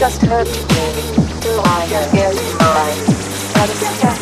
just 0.00 0.22
me, 0.22 0.28
till 1.42 1.60
I 1.60 1.86
can 1.90 2.10
get 2.14 2.34
my 2.58 4.19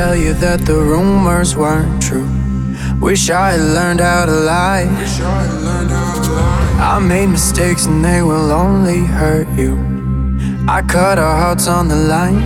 tell 0.00 0.16
you 0.16 0.32
that 0.32 0.60
the 0.64 0.78
rumors 0.92 1.54
weren't 1.54 2.00
true. 2.00 2.26
Wish 3.06 3.28
I 3.28 3.50
had 3.52 3.64
learned 3.76 4.00
how 4.00 4.24
to 4.24 4.32
lie. 4.32 4.86
I 6.92 6.98
made 6.98 7.26
mistakes 7.26 7.84
and 7.84 8.02
they 8.02 8.22
will 8.22 8.50
only 8.50 9.00
hurt 9.04 9.48
you. 9.62 9.72
I 10.66 10.80
cut 10.80 11.18
our 11.18 11.36
hearts 11.42 11.66
on 11.68 11.88
the 11.88 12.00
line. 12.14 12.40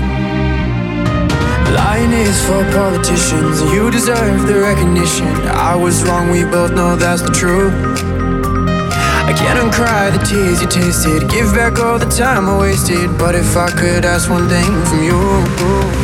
Lying 1.79 2.13
is 2.27 2.39
for 2.47 2.63
politicians, 2.81 3.63
you 3.73 3.89
deserve 3.89 4.49
the 4.49 4.59
recognition. 4.59 5.29
I 5.71 5.77
was 5.77 6.03
wrong, 6.07 6.31
we 6.31 6.43
both 6.57 6.73
know 6.73 6.97
that's 6.97 7.23
the 7.23 7.35
truth. 7.41 7.75
I 9.31 9.33
can't 9.41 9.61
uncry 9.65 10.11
the 10.17 10.23
tears 10.29 10.61
you 10.61 10.67
tasted. 10.67 11.31
Give 11.31 11.55
back 11.55 11.79
all 11.79 12.01
the 12.01 12.11
time 12.23 12.49
I 12.49 12.59
wasted. 12.59 13.17
But 13.17 13.37
if 13.37 13.57
I 13.57 13.71
could 13.71 14.05
ask 14.05 14.29
one 14.29 14.49
thing 14.49 14.73
from 14.89 15.01
you 15.05 16.04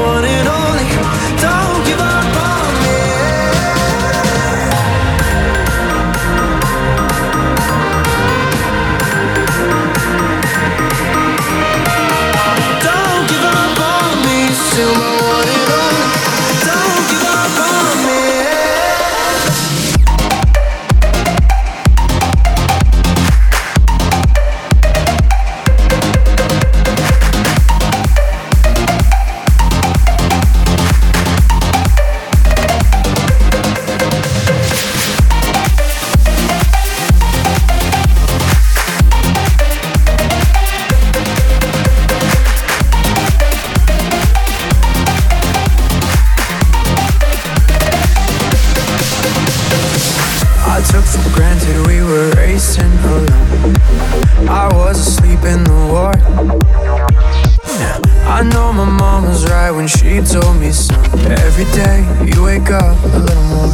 Every 61.61 61.77
day 61.77 61.99
you 62.25 62.43
wake 62.43 62.71
up 62.71 62.97
a 63.03 63.19
little 63.19 63.43
more. 63.53 63.69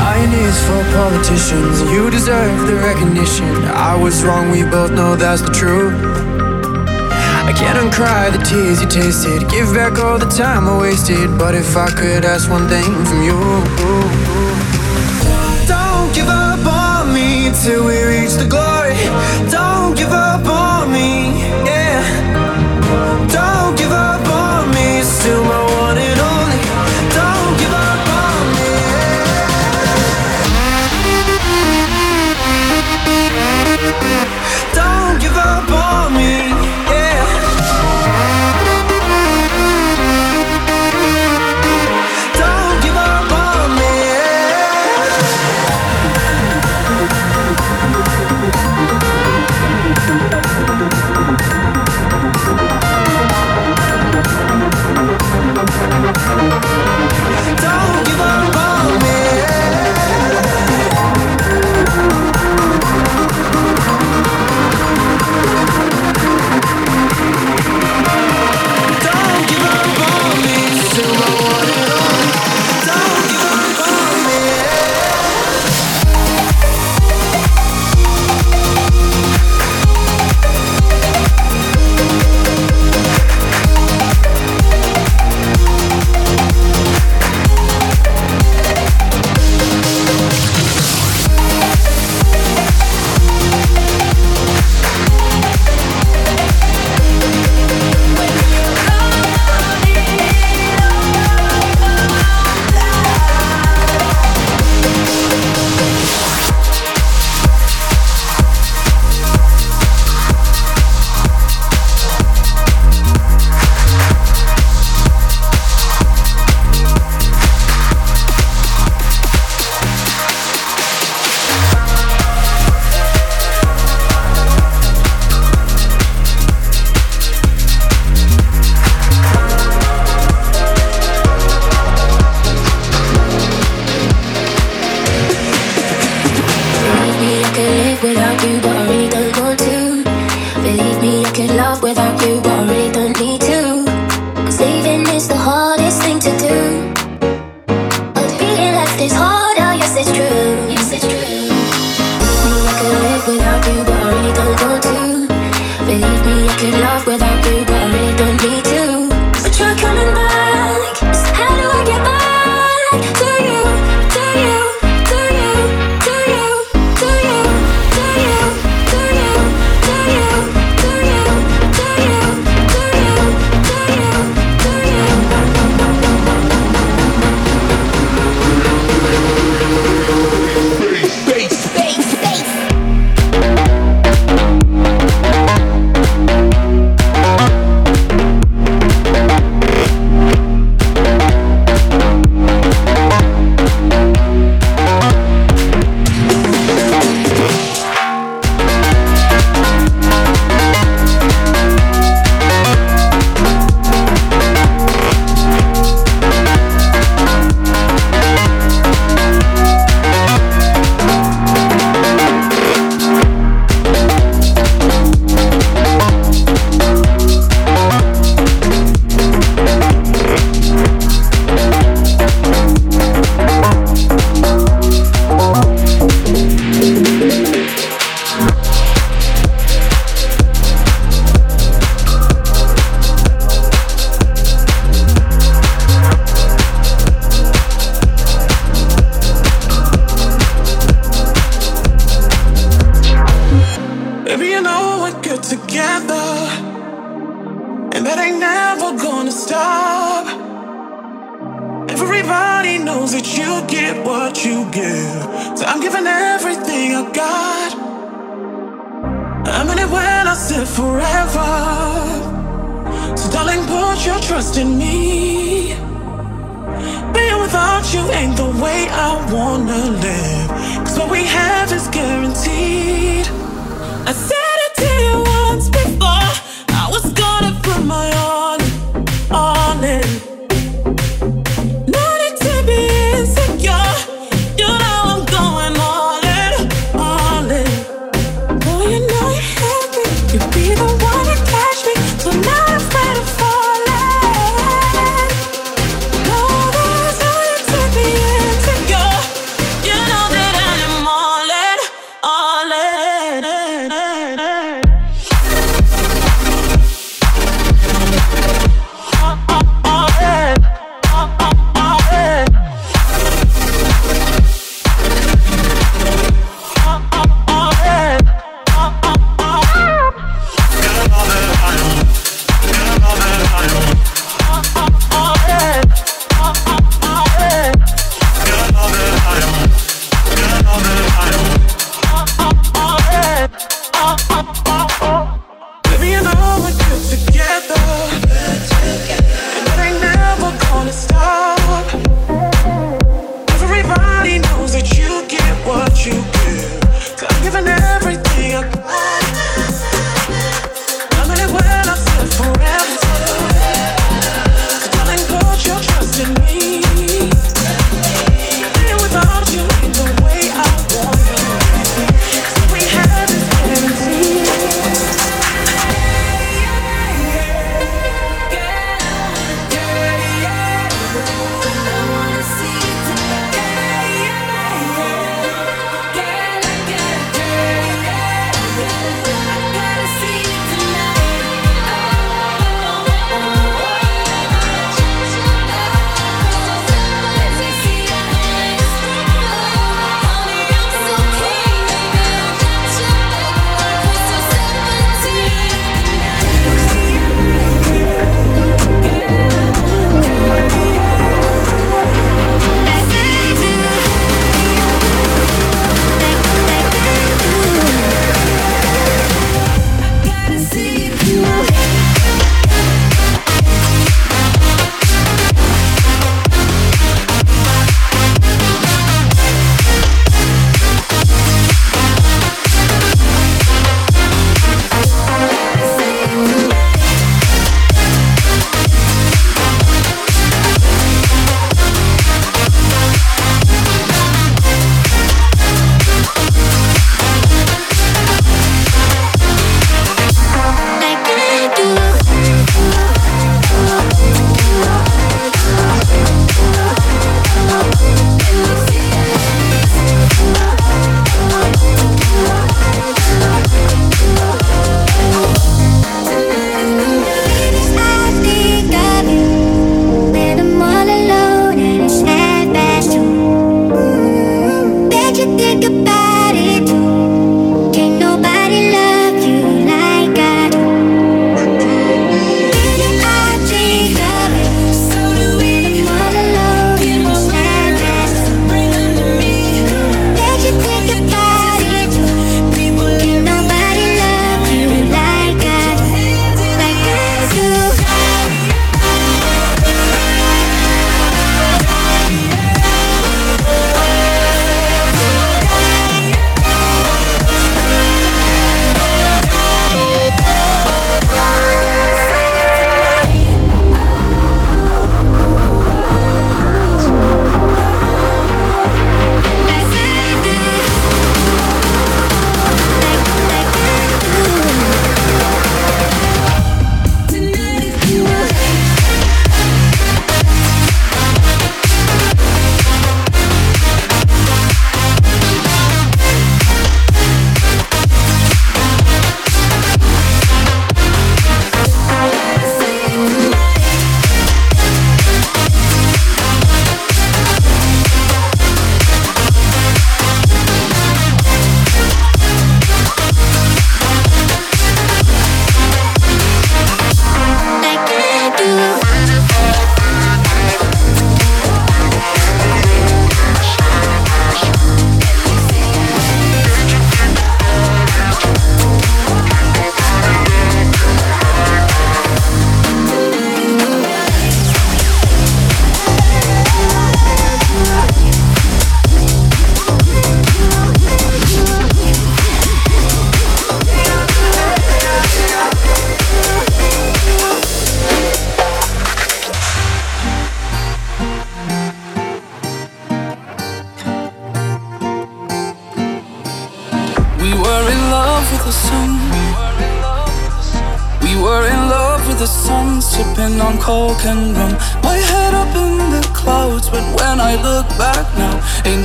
Lying 0.00 0.32
is 0.32 0.58
for 0.64 0.82
politicians, 0.96 1.82
you 1.92 2.08
deserve 2.08 2.66
the 2.66 2.76
recognition. 2.76 3.52
I 3.66 3.94
was 4.02 4.24
wrong, 4.24 4.50
we 4.50 4.62
both 4.62 4.92
know 4.92 5.16
that's 5.16 5.42
the 5.42 5.50
truth. 5.50 5.92
I 7.44 7.52
can't 7.54 7.76
uncry 7.76 8.32
the 8.32 8.42
tears 8.42 8.80
you 8.80 8.88
tasted, 8.88 9.46
give 9.50 9.74
back 9.74 9.98
all 9.98 10.18
the 10.18 10.30
time 10.30 10.66
I 10.66 10.80
wasted. 10.80 11.38
But 11.38 11.54
if 11.54 11.76
I 11.76 11.90
could 11.90 12.24
ask 12.24 12.48
one 12.48 12.68
thing 12.68 12.90
from 13.04 13.22
you, 13.22 13.36
don't 15.68 16.14
give 16.14 16.28
up 16.28 16.64
on 16.64 17.12
me 17.12 17.52
till 17.62 17.84
we 17.84 18.02
reach 18.02 18.32
the 18.40 18.48
glory. 18.48 18.96
Don't 19.50 19.71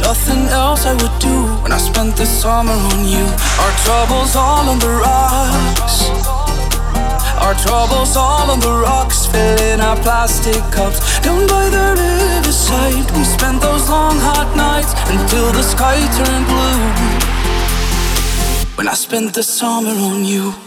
nothing 0.08 0.48
else 0.48 0.86
I 0.86 0.93
would 0.93 1.20
do 1.20 1.36
when 1.62 1.74
I 1.74 1.78
spent 1.78 2.15
the 2.15 2.26
summer 2.26 2.78
on 2.91 3.00
you. 3.13 3.26
Our 3.63 3.74
troubles 3.84 4.38
all 4.38 4.65
on 4.72 4.80
the 4.80 4.93
rocks. 5.04 5.96
Our 7.43 7.56
troubles 7.65 8.15
all 8.15 8.50
on 8.54 8.60
the 8.62 8.74
rocks, 8.88 9.26
filling 9.26 9.82
our 9.82 9.98
plastic 10.06 10.63
cups. 10.76 11.00
Down 11.20 11.46
by 11.48 11.65
the 11.76 11.88
riverside, 12.00 13.08
we 13.17 13.24
spent 13.26 13.60
those 13.62 13.89
long 13.89 14.17
hot 14.30 14.50
nights 14.56 14.93
until 15.13 15.52
the 15.52 15.63
sky 15.74 16.00
turned 16.17 16.48
blue. 16.52 16.84
When 18.78 18.88
I 18.88 18.93
spent 18.93 19.34
the 19.34 19.43
summer 19.43 19.96
on 20.10 20.24
you. 20.24 20.67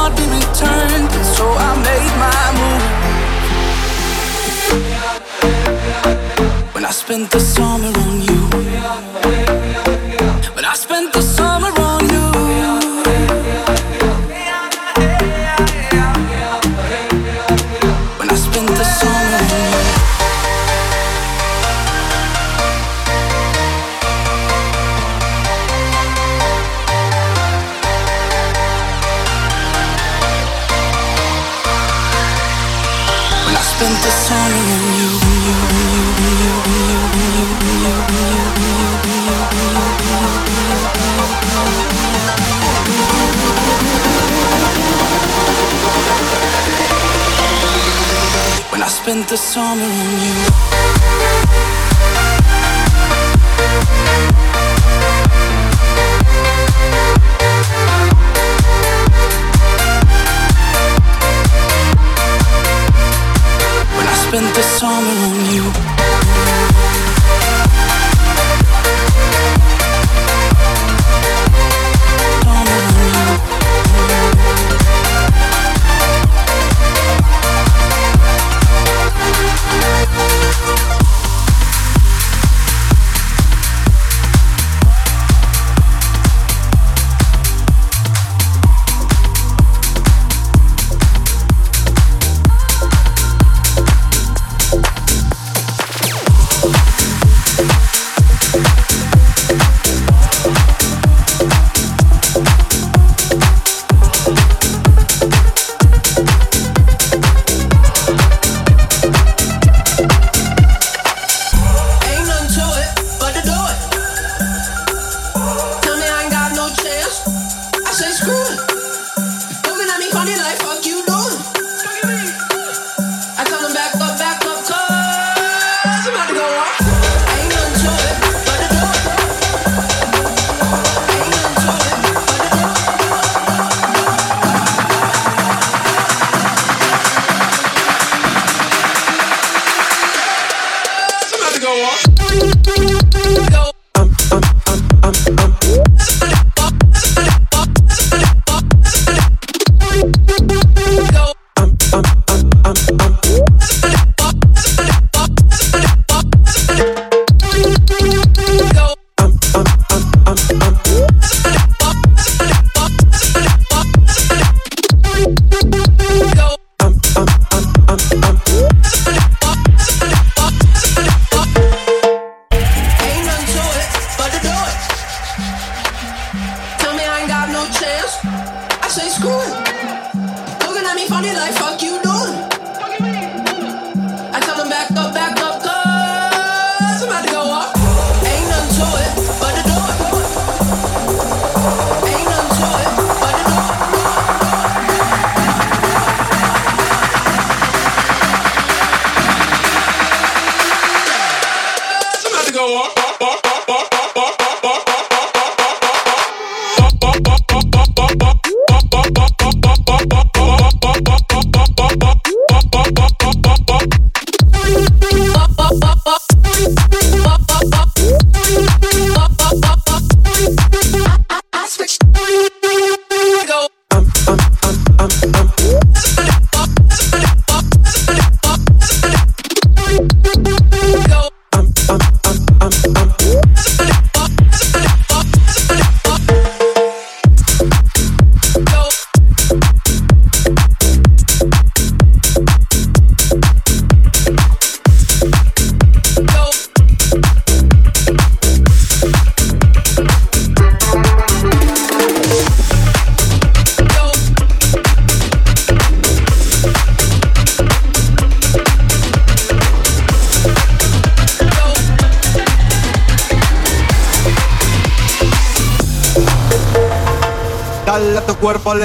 not 0.00 0.16
be 0.16 0.24
returned, 0.24 1.12
so 1.36 1.44
I 1.68 1.70
made 1.88 2.14
my 2.24 2.42
move. 2.58 2.84
When 6.74 6.84
I 6.84 6.92
spent 7.02 7.30
the 7.30 7.40
summer 7.40 7.92
on 8.04 8.14
you. 8.28 9.19
the 49.30 49.36
summer 49.36 49.84
on 49.84 50.66
you. 50.66 50.69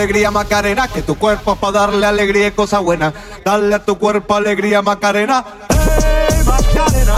Alegría 0.05 0.29
Macarena, 0.29 0.87
que 0.87 1.01
tu 1.01 1.15
cuerpo 1.17 1.53
es 1.53 1.57
para 1.57 1.79
darle 1.79 2.05
alegría 2.05 2.47
y 2.47 2.51
cosa 2.51 2.77
buena. 2.77 3.11
Dale 3.43 3.73
a 3.73 3.83
tu 3.83 3.97
cuerpo 3.97 4.35
alegría 4.35 4.83
Macarena. 4.83 5.43
Hey 5.71 6.43
Macarena. 6.45 7.15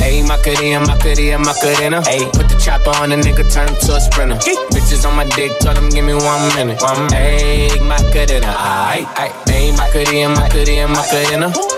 Ayy, 0.00 0.22
Macarena, 0.22 0.80
Macarena, 0.80 1.38
Macarena. 1.38 2.02
Ayy, 2.06 2.24
put 2.32 2.48
the 2.48 2.56
chopper 2.56 2.96
on 3.02 3.10
the 3.10 3.16
nigga, 3.16 3.44
turn 3.52 3.68
him 3.68 3.76
to 3.84 3.96
a 3.96 4.00
sprinter. 4.00 4.36
Bitches 4.70 5.04
on 5.04 5.16
my 5.16 5.24
dick, 5.36 5.52
tell 5.58 5.76
him 5.76 5.90
give 5.90 6.04
me 6.04 6.14
one 6.14 6.54
minute. 6.54 6.80
One 6.80 7.08
Ayy, 7.08 7.78
Macarena, 7.82 8.54
aight, 8.56 9.06
aight. 9.16 9.34
Ayy, 9.46 9.76
Macarena, 9.76 10.34
Macarena, 10.34 10.88
Macarena. 10.88 11.77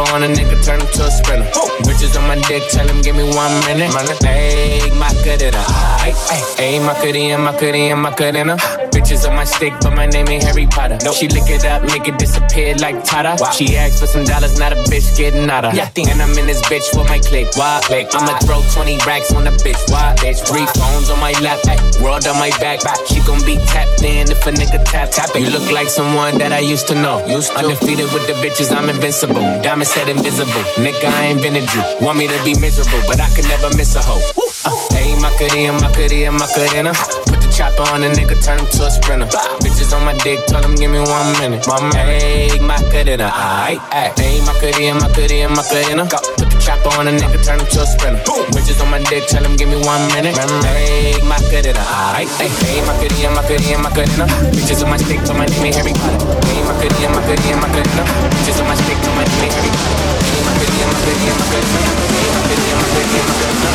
Put 0.00 0.08
the 0.08 0.14
chopper 0.14 0.14
on 0.14 0.22
a 0.22 0.26
nigga, 0.26 0.64
turn 0.64 0.80
him 0.80 0.86
to 0.86 1.04
a 1.04 1.10
sprinter. 1.10 1.50
Bitches 1.84 2.16
on 2.16 2.26
my 2.28 2.36
dick, 2.48 2.62
tell 2.70 2.86
him 2.88 3.00
give 3.02 3.16
me 3.16 3.24
one 3.24 3.52
minute. 3.66 3.92
Ay, 4.24 4.90
my 4.98 5.08
cutting 5.24 5.54
up. 5.54 5.66
Ayy, 6.00 6.14
Macarena. 6.16 6.16
Ayy, 6.58 6.84
Macarena, 6.84 7.38
Macarena, 7.38 7.96
Macarena. 7.96 8.56
Bitches 8.90 9.28
on 9.28 9.36
my 9.36 9.44
stick, 9.44 9.72
but 9.80 9.94
my 9.94 10.06
name 10.06 10.28
ain't 10.28 10.44
Harry 10.44 10.66
Potter. 10.66 10.98
She 11.12 11.28
lick 11.28 11.48
it 11.48 11.64
up, 11.64 11.82
make 11.82 12.08
it 12.08 12.18
disappear 12.18 12.74
like 12.76 13.04
Tata. 13.04 13.36
She 13.52 13.76
asked 13.76 14.00
for 14.00 14.06
some 14.06 14.24
dollars, 14.24 14.58
not 14.58 14.72
a 14.72 14.76
bitch 14.90 15.16
getting 15.16 15.48
out 15.50 15.64
of. 15.64 15.74
And 15.74 16.22
I'm 16.22 16.36
in 16.38 16.46
this 16.46 16.62
bitch 16.62 16.86
with 16.96 17.08
my 17.08 17.18
click. 17.18 17.48
Why? 17.56 17.80
Click. 17.84 18.08
I'ma 18.14 18.38
throw 18.40 18.62
20 18.72 18.98
racks 19.06 19.32
on 19.34 19.44
the 19.44 19.50
bitch. 19.62 19.80
Why? 19.90 20.14
Bitch. 20.18 20.40
Three 20.46 20.66
phones 20.80 21.10
on 21.10 21.20
my 21.20 21.32
lap, 21.40 21.58
ay, 21.66 21.78
world 22.02 22.26
on 22.26 22.38
my 22.38 22.50
back. 22.60 22.82
back. 22.82 22.96
She 23.06 23.20
gon' 23.26 23.44
be 23.44 23.56
tapped 23.66 24.02
in 24.02 24.30
if 24.30 24.46
a 24.46 24.52
nigga 24.52 24.84
tap 24.84 25.10
tap 25.10 25.34
it. 25.34 25.42
You 25.42 25.50
look 25.50 25.70
like 25.72 25.88
someone 25.88 26.38
that 26.38 26.52
I 26.52 26.60
used 26.60 26.88
to 26.88 26.94
know. 26.94 27.24
Used 27.26 27.52
to. 27.52 27.58
Undefeated 27.58 28.12
with 28.12 28.26
the 28.26 28.34
bitches, 28.34 28.74
I'm 28.74 28.88
invincible. 28.88 29.42
Diamond 29.62 29.89
said 29.90 30.08
invisible. 30.08 30.62
Nigga, 30.78 31.10
I 31.10 31.34
invented 31.34 31.66
you. 31.74 31.82
Want 32.00 32.16
me 32.16 32.28
to 32.28 32.38
be 32.44 32.54
miserable, 32.54 33.02
but 33.08 33.18
I 33.18 33.28
can 33.34 33.42
never 33.50 33.74
miss 33.76 33.96
a 33.96 34.02
hoe. 34.02 34.22
Uh, 34.62 34.70
hey, 34.94 35.18
Macarena, 35.18 35.72
Macarena, 35.82 36.30
Macarena. 36.30 36.92
Put 37.26 37.42
the 37.42 37.50
chopper 37.50 37.82
on 37.90 38.04
a 38.04 38.08
nigga, 38.08 38.38
turn 38.38 38.60
him 38.60 38.70
to 38.70 38.86
a 38.86 38.90
sprinter. 38.90 39.26
Bitches 39.58 39.90
on 39.90 40.04
my 40.04 40.14
dick, 40.22 40.38
tell 40.46 40.62
him 40.62 40.76
give 40.76 40.92
me 40.92 41.00
one 41.00 41.32
minute. 41.42 41.66
Mama, 41.66 41.90
hey, 41.96 42.54
Macarena, 42.60 43.34
aight, 43.34 43.82
aight. 43.90 44.14
Hey, 44.14 44.38
Macarena, 44.46 45.00
Macarena, 45.00 45.48
Macarena. 45.58 46.04
The 46.38 46.46
chopper 46.60 46.92
on 47.00 47.08
a 47.08 47.12
nigga, 47.12 47.40
turn 47.42 47.58
him 47.58 47.66
to 47.66 47.80
a 47.82 47.86
sprinter. 47.86 48.22
Boom. 48.28 48.44
Bitches 48.52 48.80
on 48.84 48.90
my 48.90 49.00
dick, 49.08 49.26
tell 49.26 49.42
him 49.42 49.56
give 49.56 49.68
me 49.68 49.80
one 49.80 50.06
minute. 50.12 50.36
Hey, 50.64 51.16
Macarena, 51.24 51.80
aight, 52.14 52.28
aight. 52.38 52.52
Hey, 52.62 52.84
Macarena, 52.84 53.34
Macarena, 53.34 53.78
Macarena. 53.80 54.26
Bitches 54.52 54.84
on 54.84 54.90
my 54.92 54.98
stick, 55.00 55.20
but 55.26 55.36
my 55.36 55.46
name 55.46 55.72
Harry 55.72 55.92
Potter. 55.96 56.20
Hey, 56.46 56.60
Macarena, 56.62 57.08
Macarena, 57.16 57.56
Macarena. 57.64 58.04
Bitches 58.36 58.60
on 58.60 58.68
my 58.68 58.76
stick, 58.76 59.00
but 59.00 59.14
my 59.16 59.24
name 59.24 59.50
Harry 59.50 59.72
Potter. 59.72 60.04
Hey, 60.20 60.40
Macarena, 60.44 60.92
Macarena, 60.92 61.32
Macarena. 61.40 61.80
Hey, 62.12 62.28
Macarena, 62.36 62.76
Macarena, 62.84 63.24
Macarena. 63.24 63.70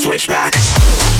Switchback. 0.00 0.56
I 0.56 1.19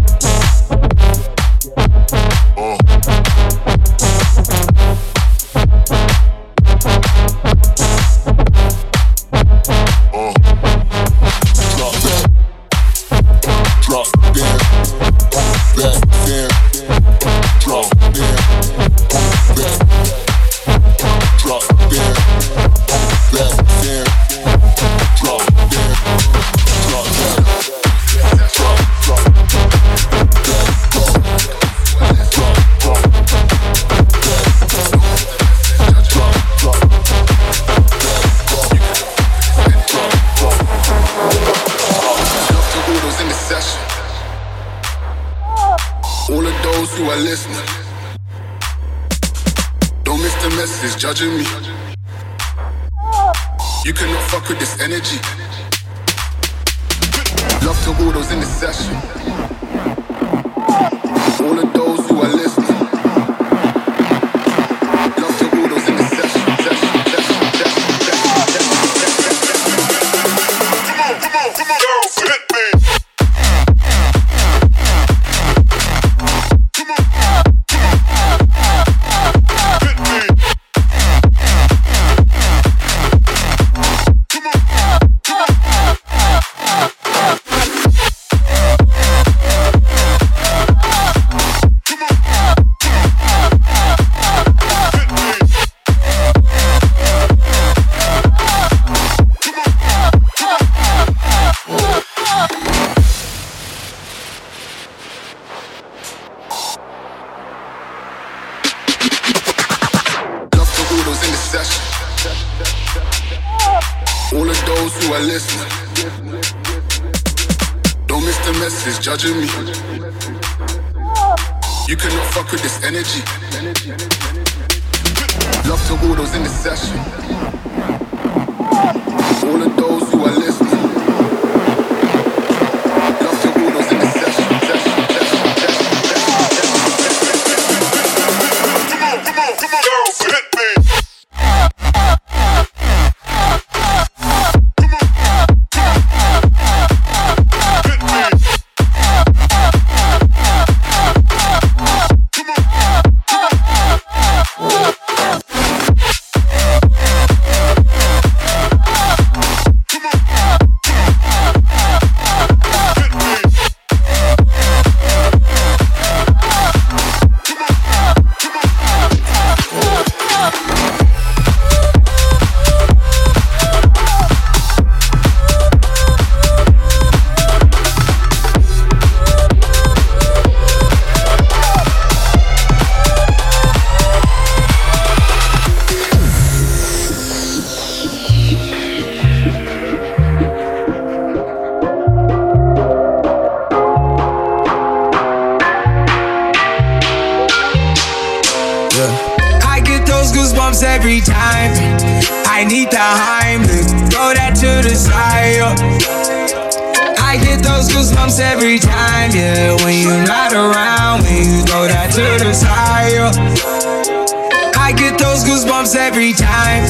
Goosebumps 215.71 215.95
every 215.95 216.33
time. 216.33 216.83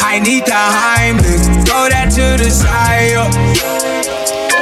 I 0.00 0.20
need 0.22 0.46
the 0.46 0.54
Heimlich, 0.54 1.66
throw 1.66 1.90
that 1.90 2.14
to 2.14 2.38
the 2.38 2.46
side. 2.46 3.18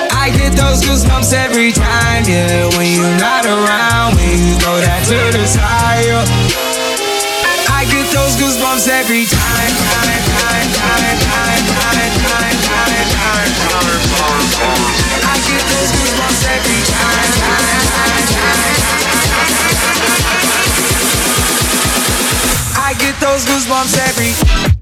I 0.08 0.32
get 0.32 0.56
those 0.56 0.80
goosebumps 0.80 1.36
every 1.36 1.72
time, 1.72 2.24
yeah. 2.24 2.72
When 2.80 2.88
you're 2.88 3.18
not 3.20 3.44
around, 3.44 4.16
when 4.16 4.40
you 4.40 4.56
throw 4.56 4.80
that 4.80 5.04
to 5.04 5.20
the 5.36 5.44
side. 5.44 6.08
I 7.68 7.84
get 7.92 8.08
those 8.08 8.40
goosebumps 8.40 8.88
every 8.88 9.28
time, 9.28 9.72
time, 9.84 10.24
time, 10.32 10.68
time, 10.72 11.12
time, 11.12 11.68
time, 11.76 12.08
time, 12.24 12.56
time, 12.56 12.56
time, 12.56 13.04
time. 13.12 13.52
I 15.28 15.36
get 15.44 15.60
those 15.60 15.92
goosebumps 15.92 16.40
every 16.56 16.80
time, 16.88 17.28
time, 17.36 17.68
time, 17.84 18.32
time, 18.32 18.32
time. 18.32 19.12
I 20.32 20.56
get 20.56 20.71
those 23.22 23.44
goosebumps 23.46 23.96
every. 24.08 24.81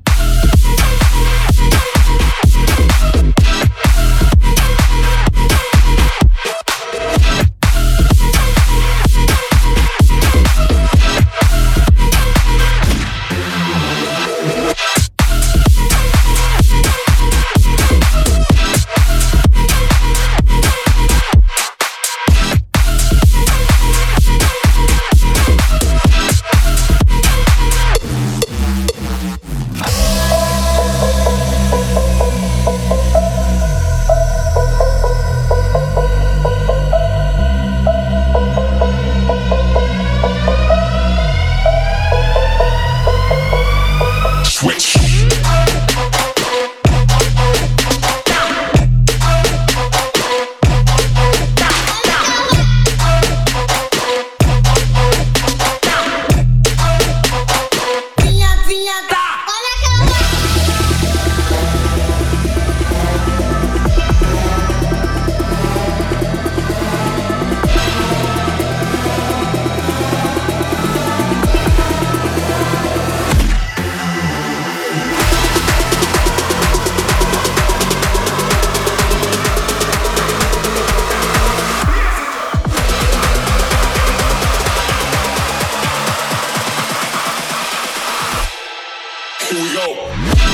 We 89.52 89.56
go. 89.74 90.49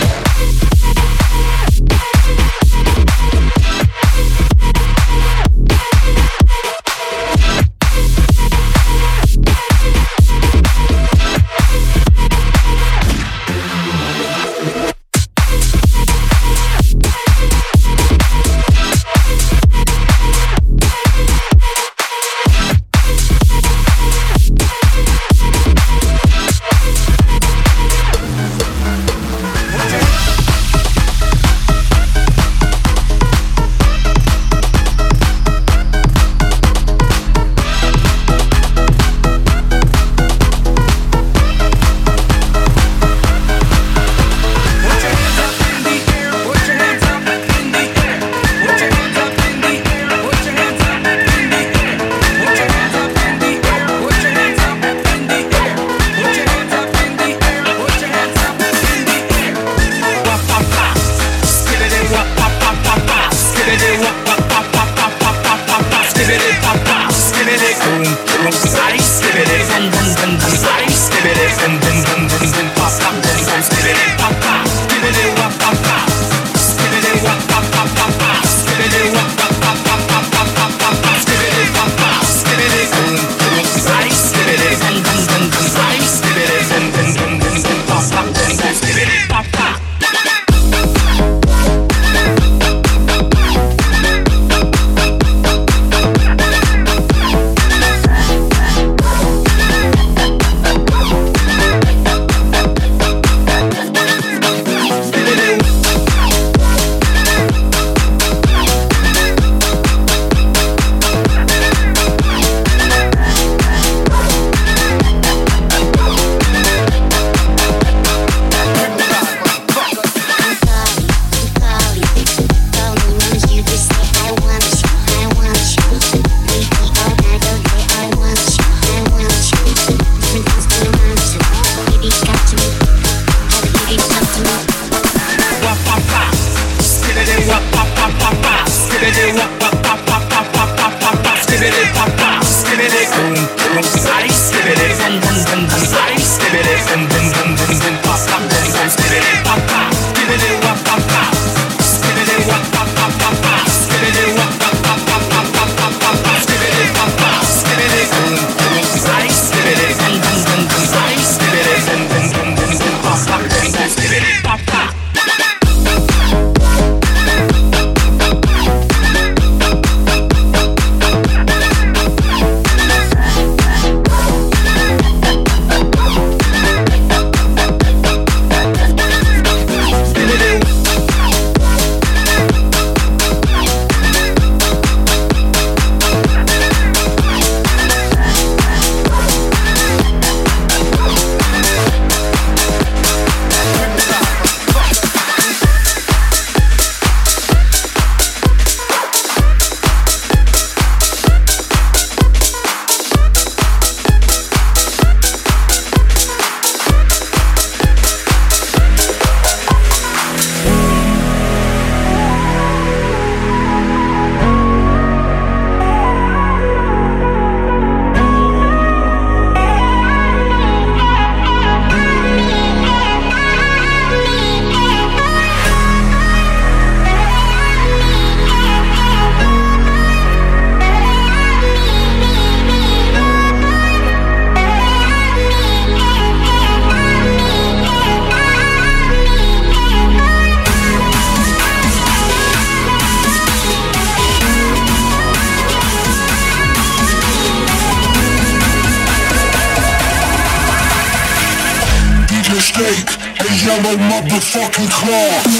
more. 255.05 255.56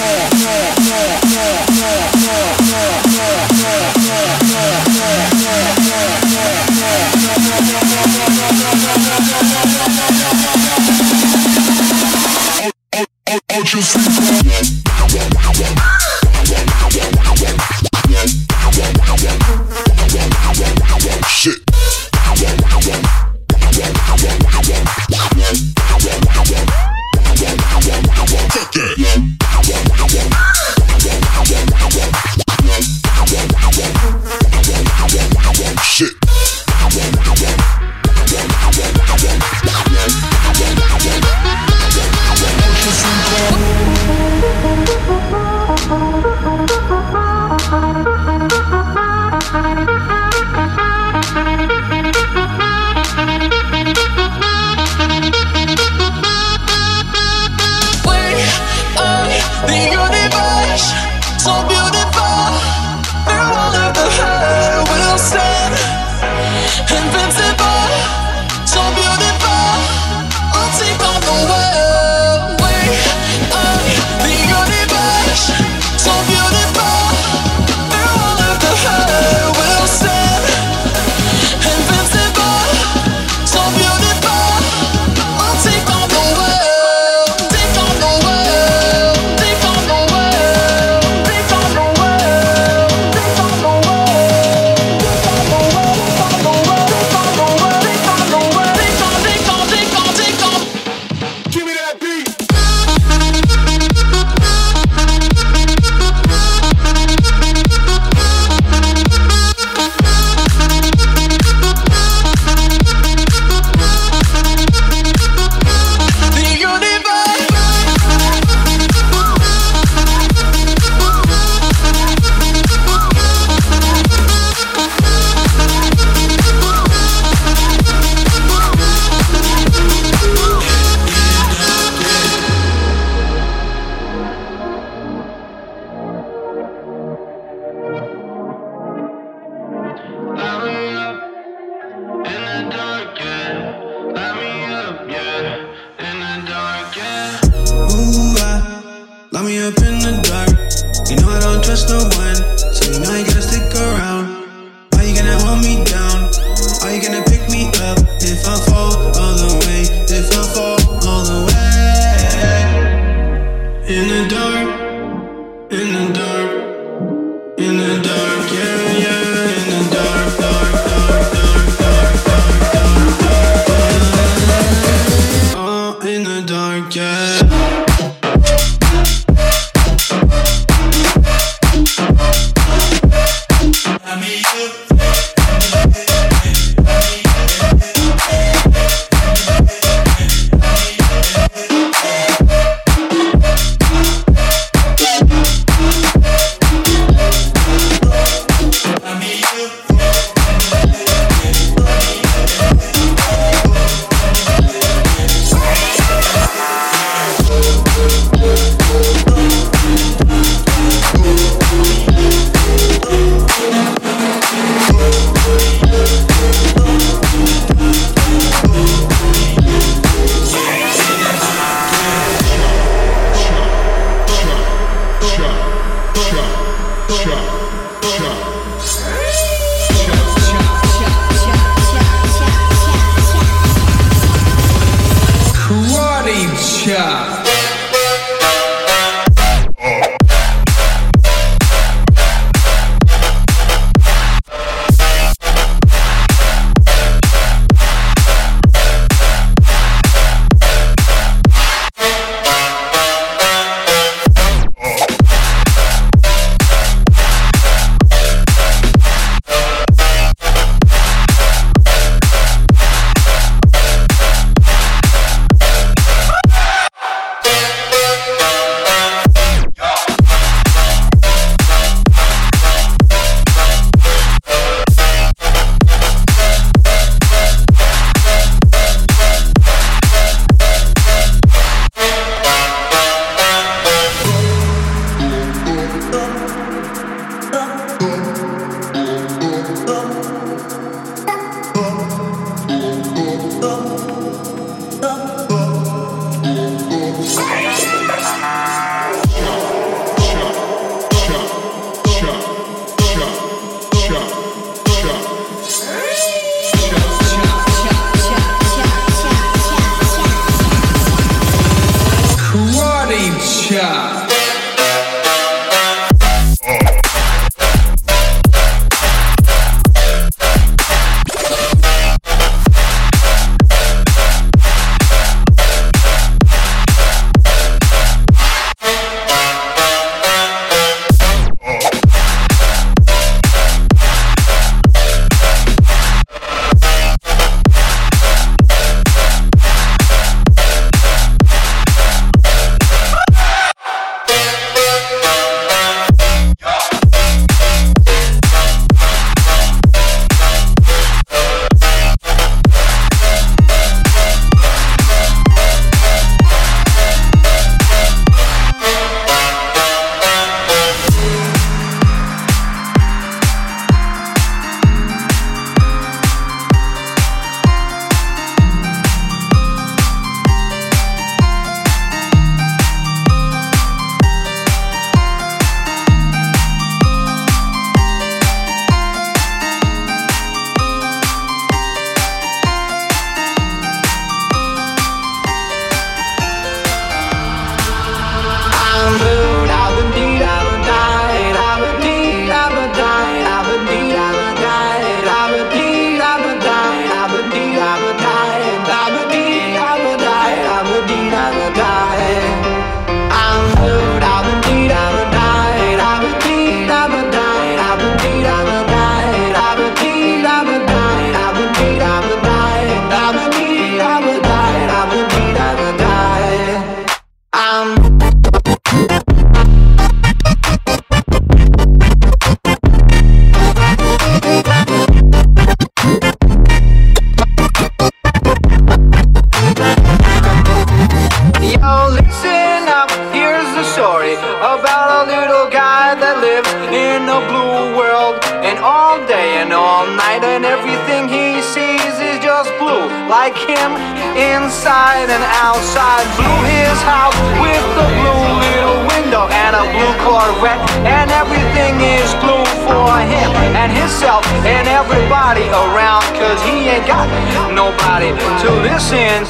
all 438.83 439.17
day 439.25 439.57
and 439.61 439.73
all 439.73 440.05
night, 440.05 440.43
and 440.43 440.65
everything 440.65 441.27
he 441.27 441.61
sees 441.61 442.13
is 442.19 442.37
just 442.39 442.69
blue, 442.77 443.09
like 443.29 443.57
him 443.57 443.97
inside 444.37 445.29
and 445.29 445.45
outside. 445.63 446.25
Blue 446.37 446.61
his 446.69 446.97
house 447.01 447.37
with 447.57 447.85
the 447.97 448.07
blue 448.21 448.45
little 448.61 448.99
window 449.09 449.49
and 449.49 449.73
a 449.75 449.83
blue 449.93 450.13
Corvette, 450.21 450.81
and 451.05 451.31
everything 451.31 451.99
is 452.01 452.29
blue 452.43 452.65
for 452.85 453.09
him 453.25 453.51
and 453.73 453.91
himself 453.91 454.45
and 454.65 454.87
everybody 454.87 455.65
around, 455.69 456.25
cause 456.37 456.59
he 456.63 456.89
ain't 456.93 457.07
got 457.07 457.27
nobody 457.73 458.29
to 458.61 458.69
listen. 458.85 459.45